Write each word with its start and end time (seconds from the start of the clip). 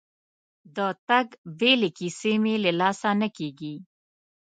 د 0.75 0.77
تګ 1.07 1.27
بیلې 1.59 1.89
کیسې 1.97 2.33
مې 2.43 2.55
له 2.63 2.71
لاسه 2.79 3.09
نه 3.21 3.27
کېږي. 3.37 3.75